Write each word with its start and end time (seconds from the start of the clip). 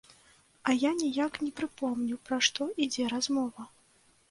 А 0.71 0.73
я 0.83 0.91
ніяк 1.01 1.37
не 1.43 1.51
прыпомню, 1.61 2.19
пра 2.31 2.41
што 2.49 2.69
ідзе 2.89 3.03
размова. 3.17 3.71